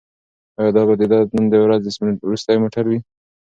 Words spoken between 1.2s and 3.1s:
د نن ورځې وروستی موټر وي؟